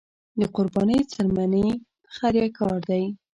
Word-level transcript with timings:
د 0.39 0.41
قربانۍ 0.55 0.99
څرمنې 1.13 1.67
خیریه 2.15 2.47
کار 2.57 2.79
دی 2.89 3.03